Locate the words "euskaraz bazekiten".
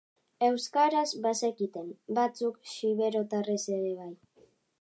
0.45-1.91